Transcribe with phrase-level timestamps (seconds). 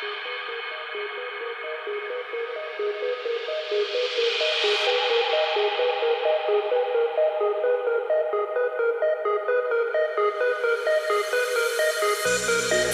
[0.00, 0.08] You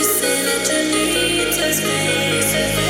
[0.04, 2.83] say that you need some space.